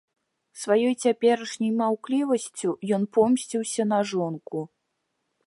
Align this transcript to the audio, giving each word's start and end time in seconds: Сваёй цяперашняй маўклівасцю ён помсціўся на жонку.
Сваёй 0.61 0.95
цяперашняй 1.03 1.71
маўклівасцю 1.81 2.69
ён 2.99 3.03
помсціўся 3.19 3.83
на 3.93 3.99
жонку. 4.15 4.59